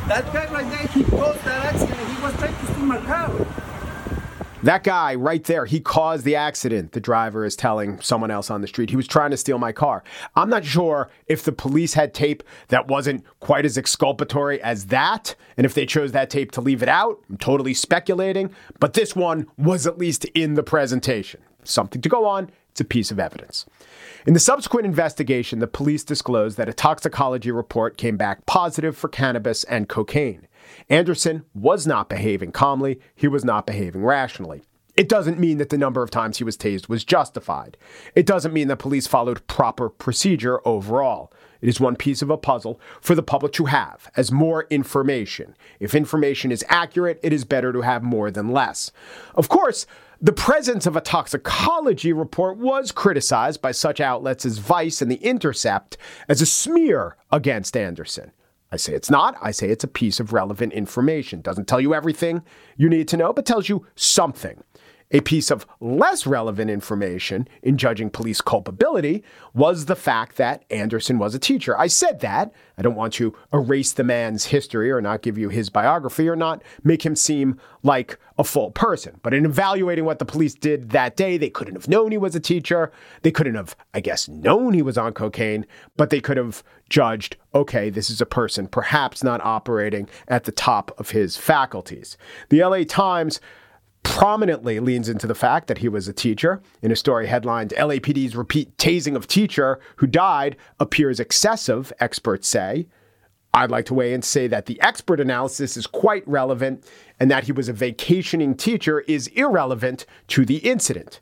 [0.07, 1.97] That guy right there, he caused that accident.
[1.97, 3.62] He was trying to steal my car.
[4.63, 8.61] That guy right there, he caused the accident, the driver is telling someone else on
[8.61, 8.89] the street.
[8.89, 10.05] He was trying to steal my car.
[10.37, 15.35] I'm not sure if the police had tape that wasn't quite as exculpatory as that,
[15.57, 17.21] and if they chose that tape to leave it out.
[17.29, 21.41] I'm totally speculating, but this one was at least in the presentation.
[21.65, 22.49] Something to go on.
[22.71, 23.65] It's a piece of evidence.
[24.25, 29.09] In the subsequent investigation, the police disclosed that a toxicology report came back positive for
[29.09, 30.47] cannabis and cocaine.
[30.89, 34.63] Anderson was not behaving calmly, he was not behaving rationally.
[34.95, 37.77] It doesn't mean that the number of times he was tased was justified.
[38.15, 41.33] It doesn't mean that police followed proper procedure overall.
[41.61, 45.55] It is one piece of a puzzle for the public to have as more information.
[45.79, 48.91] If information is accurate, it is better to have more than less.
[49.33, 49.87] Of course,
[50.21, 55.15] the presence of a toxicology report was criticized by such outlets as Vice and The
[55.15, 55.97] Intercept
[56.29, 58.31] as a smear against Anderson.
[58.73, 59.37] I say it's not.
[59.39, 61.41] I say it's a piece of relevant information.
[61.41, 62.41] Doesn't tell you everything
[62.75, 64.63] you need to know, but tells you something.
[65.15, 69.23] A piece of less relevant information in judging police culpability
[69.53, 71.77] was the fact that Anderson was a teacher.
[71.77, 72.51] I said that.
[72.79, 76.35] I don't want to erase the man's history or not give you his biography or
[76.35, 79.19] not make him seem like a full person.
[79.21, 82.35] But in evaluating what the police did that day, they couldn't have known he was
[82.35, 82.91] a teacher.
[83.21, 87.37] They couldn't have, I guess, known he was on cocaine, but they could have judged
[87.55, 92.17] okay, this is a person perhaps not operating at the top of his faculties.
[92.49, 93.39] The LA Times
[94.03, 96.61] prominently leans into the fact that he was a teacher.
[96.81, 102.87] In a story headlined, LAPD's repeat tasing of teacher who died appears excessive, experts say.
[103.55, 106.85] I'd like to weigh in and say that the expert analysis is quite relevant
[107.19, 111.21] and that he was a vacationing teacher is irrelevant to the incident.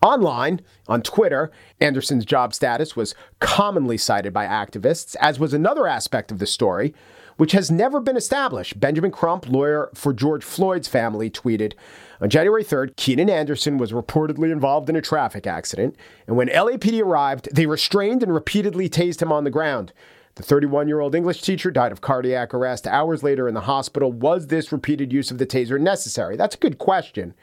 [0.00, 6.30] Online, on Twitter, Anderson's job status was commonly cited by activists, as was another aspect
[6.30, 6.94] of the story
[7.38, 8.78] which has never been established.
[8.78, 11.72] Benjamin Crump, lawyer for George Floyd's family, tweeted
[12.20, 17.00] on January 3rd Keenan Anderson was reportedly involved in a traffic accident, and when LAPD
[17.00, 19.92] arrived, they restrained and repeatedly tased him on the ground.
[20.34, 24.12] The 31 year old English teacher died of cardiac arrest hours later in the hospital.
[24.12, 26.36] Was this repeated use of the taser necessary?
[26.36, 27.34] That's a good question.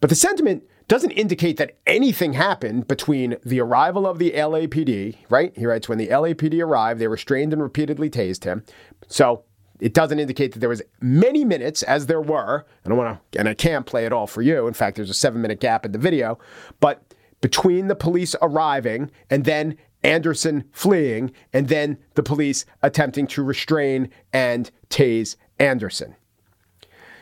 [0.00, 5.52] But the sentiment doesn't indicate that anything happened between the arrival of the LAPD, right?
[5.56, 8.64] He writes, when the LAPD arrived, they restrained and repeatedly tased him.
[9.06, 9.44] So
[9.80, 12.66] it doesn't indicate that there was many minutes as there were.
[12.84, 14.66] I don't want to, and I can't play it all for you.
[14.66, 16.38] In fact, there's a seven minute gap in the video,
[16.80, 17.02] but
[17.40, 24.10] between the police arriving and then Anderson fleeing and then the police attempting to restrain
[24.32, 26.16] and tase Anderson.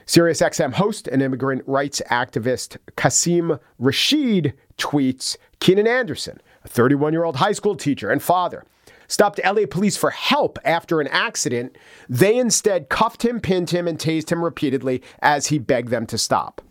[0.07, 7.37] SiriusXM host and immigrant rights activist Qasim Rashid tweets Keenan Anderson, a 31 year old
[7.37, 8.65] high school teacher and father,
[9.09, 11.77] stopped LA police for help after an accident.
[12.09, 16.19] They instead cuffed him, pinned him, and tased him repeatedly as he begged them to
[16.19, 16.63] stop.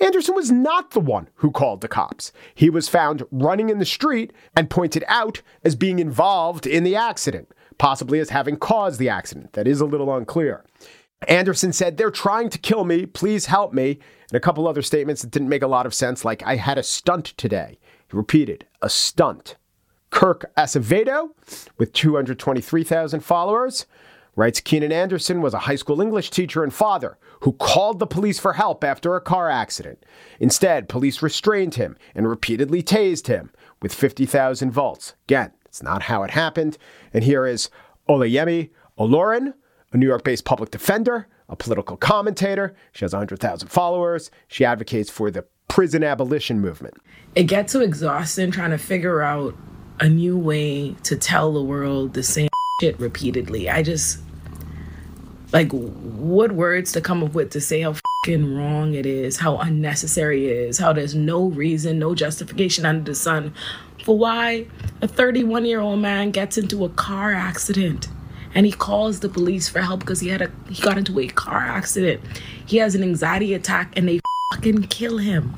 [0.00, 2.32] Anderson was not the one who called the cops.
[2.56, 6.96] He was found running in the street and pointed out as being involved in the
[6.96, 9.52] accident, possibly as having caused the accident.
[9.52, 10.64] That is a little unclear.
[11.28, 13.06] Anderson said, They're trying to kill me.
[13.06, 13.98] Please help me.
[14.30, 16.78] And a couple other statements that didn't make a lot of sense, like, I had
[16.78, 17.78] a stunt today.
[18.10, 19.56] He repeated, a stunt.
[20.10, 21.30] Kirk Acevedo,
[21.78, 23.86] with 223,000 followers,
[24.36, 28.38] writes Keenan Anderson was a high school English teacher and father who called the police
[28.38, 30.04] for help after a car accident.
[30.38, 33.50] Instead, police restrained him and repeatedly tased him
[33.82, 35.14] with 50,000 volts.
[35.26, 36.76] Again, it's not how it happened.
[37.12, 37.70] And here is
[38.08, 39.54] Olayemi Olurin,
[39.92, 42.74] a New York based public defender, a political commentator.
[42.92, 44.30] She has 100,000 followers.
[44.48, 46.94] She advocates for the prison abolition movement.
[47.34, 49.54] It gets so exhausting trying to figure out
[50.00, 52.48] a new way to tell the world the same
[52.80, 53.68] shit repeatedly.
[53.68, 54.20] I just,
[55.52, 59.58] like, what words to come up with to say how fucking wrong it is, how
[59.58, 63.54] unnecessary it is, how there's no reason, no justification under the sun
[64.04, 64.66] for why
[65.02, 68.08] a 31 year old man gets into a car accident
[68.54, 71.28] and he calls the police for help because he had a he got into a
[71.28, 72.20] car accident.
[72.66, 74.20] He has an anxiety attack and they
[74.54, 75.54] fucking kill him.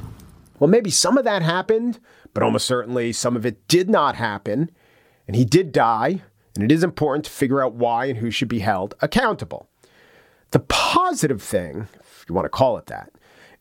[0.58, 1.98] Well, maybe some of that happened,
[2.34, 4.70] but almost certainly some of it did not happen,
[5.26, 6.22] and he did die,
[6.54, 9.68] and it is important to figure out why and who should be held accountable.
[10.52, 13.10] The positive thing, if you want to call it that,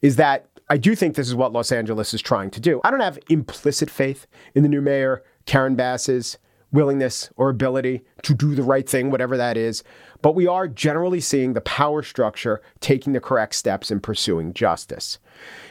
[0.02, 2.82] is that I do think this is what Los Angeles is trying to do.
[2.84, 6.38] I don't have implicit faith in the new mayor, Karen Bass's
[6.72, 9.84] willingness or ability to do the right thing, whatever that is.
[10.22, 15.20] But we are generally seeing the power structure taking the correct steps in pursuing justice.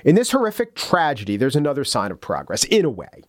[0.05, 3.23] In this horrific tragedy, there's another sign of progress, in a way.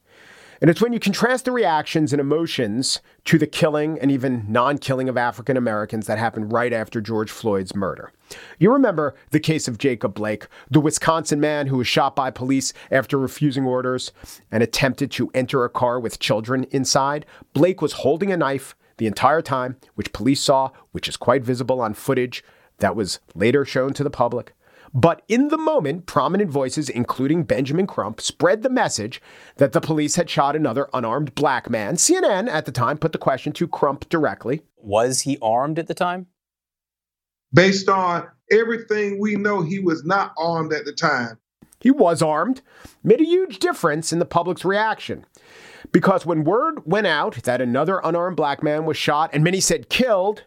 [0.61, 4.77] And it's when you contrast the reactions and emotions to the killing and even non
[4.77, 8.13] killing of African Americans that happened right after George Floyd's murder.
[8.59, 12.73] You remember the case of Jacob Blake, the Wisconsin man who was shot by police
[12.91, 14.11] after refusing orders
[14.51, 17.25] and attempted to enter a car with children inside.
[17.53, 21.81] Blake was holding a knife the entire time, which police saw, which is quite visible
[21.81, 22.43] on footage
[22.77, 24.53] that was later shown to the public.
[24.93, 29.21] But in the moment, prominent voices, including Benjamin Crump, spread the message
[29.55, 31.95] that the police had shot another unarmed black man.
[31.95, 35.93] CNN at the time put the question to Crump directly Was he armed at the
[35.93, 36.27] time?
[37.53, 41.37] Based on everything we know, he was not armed at the time.
[41.79, 42.61] He was armed,
[43.03, 45.25] made a huge difference in the public's reaction.
[45.91, 49.89] Because when word went out that another unarmed black man was shot and many said
[49.89, 50.43] killed,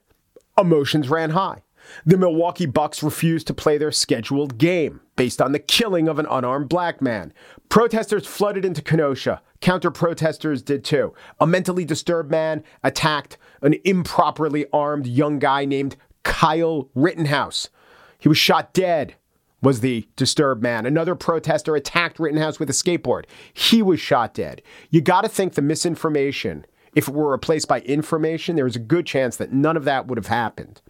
[0.57, 1.64] emotions ran high.
[2.07, 5.01] The Milwaukee Bucks refused to play their scheduled game.
[5.17, 7.33] based on the killing of an unarmed black man.
[7.69, 9.41] Protesters flooded into Kenosha.
[9.61, 11.15] Counter protesters did too.
[11.41, 17.71] A mentally disturbed man attacked an improperly armed young guy named Kyle Rittenhouse.
[18.19, 19.15] He was shot dead,
[19.63, 20.87] was the disturbed man.
[20.87, 23.25] Another protester attacked Rittenhouse with a skateboard.
[23.53, 24.63] He was shot dead.
[24.91, 29.07] You got to think the misinformation, if it were replaced by information, there's a good
[29.07, 30.81] chance that none of that would have happened.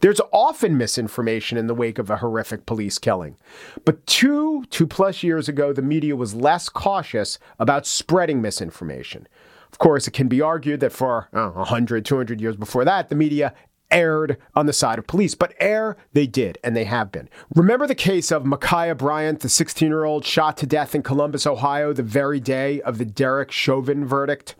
[0.00, 3.36] There's often misinformation in the wake of a horrific police killing.
[3.84, 9.26] But two, two plus years ago, the media was less cautious about spreading misinformation.
[9.72, 13.14] Of course, it can be argued that for uh, 100, 200 years before that, the
[13.14, 13.54] media
[13.90, 17.28] erred on the side of police, but err they did, and they have been.
[17.54, 21.46] Remember the case of Ma'Khia Bryant, the 16 year old shot to death in Columbus,
[21.46, 24.54] Ohio, the very day of the Derek Chauvin verdict?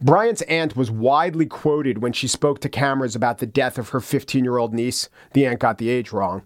[0.00, 4.00] Bryant's aunt was widely quoted when she spoke to cameras about the death of her
[4.00, 5.08] 15 year old niece.
[5.32, 6.42] The aunt got the age wrong.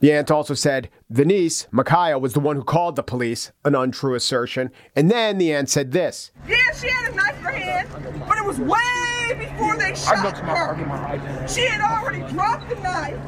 [0.00, 3.74] The aunt also said the niece, Ma'Khia, was the one who called the police, an
[3.74, 4.70] untrue assertion.
[4.94, 6.30] And then the aunt said this.
[6.46, 7.88] Yeah, she had a knife in her hand,
[8.28, 11.48] but it was way before they shot her.
[11.48, 13.18] She had already dropped the knife.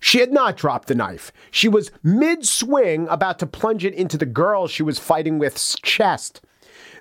[0.00, 1.32] She had not dropped the knife.
[1.50, 5.76] She was mid swing, about to plunge it into the girl she was fighting with's
[5.82, 6.42] chest.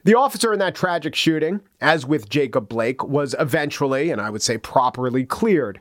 [0.03, 4.41] The officer in that tragic shooting, as with Jacob Blake, was eventually, and I would
[4.41, 5.79] say properly, cleared.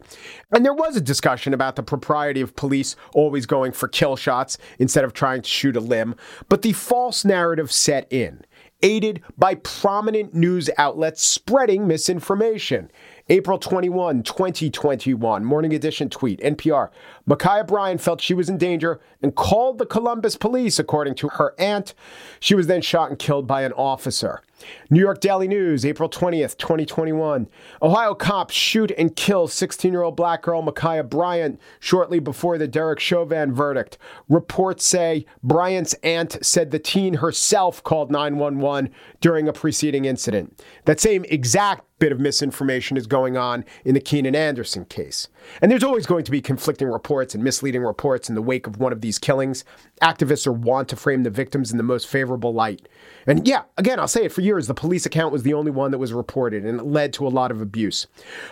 [0.52, 4.58] And there was a discussion about the propriety of police always going for kill shots
[4.78, 6.16] instead of trying to shoot a limb,
[6.50, 8.44] but the false narrative set in,
[8.82, 12.90] aided by prominent news outlets spreading misinformation.
[13.30, 16.90] April 21, 2021, Morning Edition tweet, NPR.
[17.28, 21.54] Ma'Khia Bryant felt she was in danger and called the Columbus police, according to her
[21.56, 21.94] aunt.
[22.40, 24.42] She was then shot and killed by an officer.
[24.90, 27.48] New York Daily News, April 20th, 2021.
[27.82, 32.68] Ohio cops shoot and kill 16 year old black girl Ma'Khia Bryant shortly before the
[32.68, 33.98] Derek Chauvin verdict.
[34.28, 38.90] Reports say Bryant's aunt said the teen herself called 911
[39.20, 40.62] during a preceding incident.
[40.84, 45.28] That same exact bit of misinformation is going on in the Keenan Anderson case.
[45.60, 48.78] And there's always going to be conflicting reports and misleading reports in the wake of
[48.78, 49.64] one of these killings.
[50.02, 52.88] Activists are want to frame the victims in the most favorable light.
[53.26, 55.90] And yeah, again, I'll say it for years the police account was the only one
[55.90, 58.06] that was reported, and it led to a lot of abuse.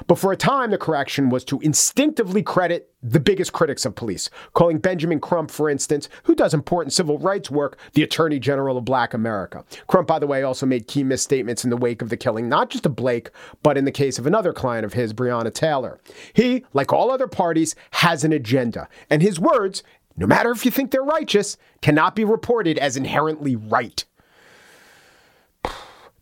[0.07, 4.29] But for a time, the correction was to instinctively credit the biggest critics of police,
[4.55, 8.85] calling Benjamin Crump, for instance, who does important civil rights work, the Attorney General of
[8.85, 9.65] Black America.
[9.87, 12.71] Crump, by the way, also made key misstatements in the wake of the killing, not
[12.71, 13.31] just of Blake,
[13.63, 16.01] but in the case of another client of his, Breonna Taylor.
[16.33, 19.83] He, like all other parties, has an agenda, and his words,
[20.17, 24.05] no matter if you think they're righteous, cannot be reported as inherently right.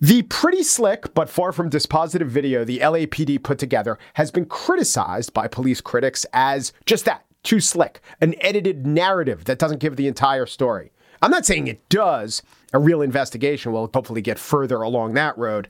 [0.01, 5.32] The pretty slick but far from dispositive video the LAPD put together has been criticized
[5.32, 10.07] by police critics as just that too slick, an edited narrative that doesn't give the
[10.07, 10.92] entire story.
[11.27, 12.41] I'm not saying it does.
[12.72, 15.68] A real investigation will hopefully get further along that road.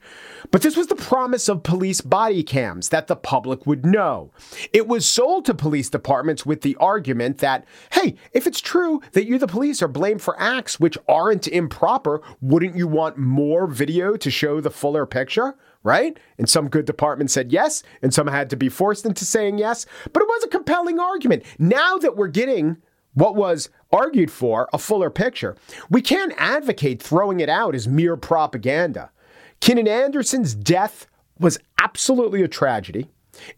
[0.51, 4.33] But this was the promise of police body cams that the public would know.
[4.75, 9.25] It was sold to police departments with the argument that, hey, if it's true that
[9.25, 14.15] you, the police, are blamed for acts which aren't improper, wouldn't you want more video
[14.19, 15.57] to show the fuller picture?
[15.83, 16.19] right?
[16.37, 19.87] And some good departments said yes, and some had to be forced into saying yes.
[20.13, 21.45] But it was a compelling argument.
[21.61, 22.79] Now that we're getting
[23.17, 25.57] what was argued for, a fuller picture,
[25.91, 29.11] we can't advocate throwing it out as mere propaganda.
[29.61, 31.07] Keenan Anderson's death
[31.39, 33.09] was absolutely a tragedy.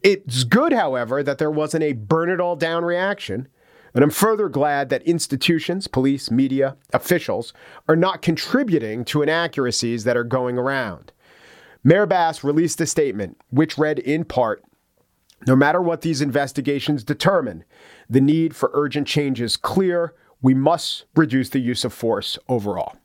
[0.03, 3.49] It's good, however, that there wasn't a burn it all down reaction.
[3.95, 7.53] And I'm further glad that institutions, police, media, officials
[7.89, 11.13] are not contributing to inaccuracies that are going around.
[11.83, 14.63] Mayor Bass released a statement which read in part
[15.47, 17.65] No matter what these investigations determine,
[18.09, 20.15] the need for urgent change is clear.
[20.41, 22.97] We must reduce the use of force overall.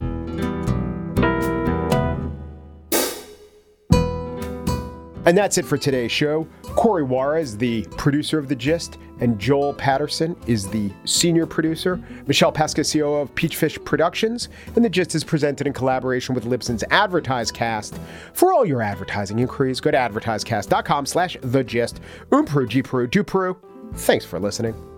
[5.26, 6.48] And that's it for today's show.
[6.76, 12.02] Corey Wara is the producer of The Gist, and Joel Patterson is the senior producer.
[12.28, 17.98] Michelle Pascasio of Peachfish Productions, and The Gist is presented in collaboration with Libsyn's AdvertiseCast.
[18.34, 22.02] For all your advertising inquiries, go to advertisecast.com slash The Gist.
[22.32, 23.56] Umpru, Gpru, Dupru.
[23.96, 24.93] Thanks for listening.